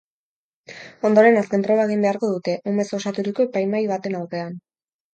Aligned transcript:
Ondoren, 1.09 1.37
azken 1.43 1.67
proba 1.69 1.85
egin 1.91 2.03
beharko 2.07 2.31
dute, 2.33 2.57
umez 2.75 2.89
osaturiko 3.01 3.49
epaimahai 3.49 3.87
baten 3.97 4.21
aurrean. 4.25 4.61